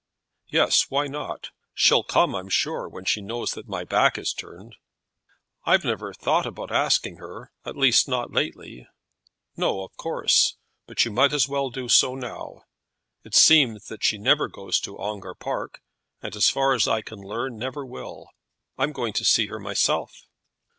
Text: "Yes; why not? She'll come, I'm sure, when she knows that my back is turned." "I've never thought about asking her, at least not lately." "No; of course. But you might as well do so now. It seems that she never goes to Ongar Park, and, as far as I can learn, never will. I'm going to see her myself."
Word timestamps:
"Yes; 0.47 0.89
why 0.89 1.05
not? 1.05 1.51
She'll 1.75 2.01
come, 2.01 2.33
I'm 2.33 2.49
sure, 2.49 2.89
when 2.89 3.05
she 3.05 3.21
knows 3.21 3.51
that 3.51 3.67
my 3.67 3.83
back 3.83 4.17
is 4.17 4.33
turned." 4.33 4.77
"I've 5.63 5.83
never 5.83 6.11
thought 6.11 6.47
about 6.47 6.71
asking 6.71 7.17
her, 7.17 7.51
at 7.65 7.77
least 7.77 8.07
not 8.07 8.31
lately." 8.33 8.87
"No; 9.55 9.83
of 9.83 9.95
course. 9.97 10.57
But 10.87 11.05
you 11.05 11.11
might 11.11 11.33
as 11.33 11.47
well 11.47 11.69
do 11.69 11.87
so 11.87 12.15
now. 12.15 12.63
It 13.23 13.35
seems 13.35 13.89
that 13.89 14.03
she 14.03 14.17
never 14.17 14.47
goes 14.47 14.79
to 14.79 14.97
Ongar 14.97 15.35
Park, 15.35 15.83
and, 16.19 16.35
as 16.35 16.49
far 16.49 16.73
as 16.73 16.87
I 16.87 17.03
can 17.03 17.19
learn, 17.19 17.59
never 17.59 17.85
will. 17.85 18.27
I'm 18.79 18.93
going 18.93 19.13
to 19.13 19.23
see 19.23 19.45
her 19.49 19.59
myself." 19.59 20.23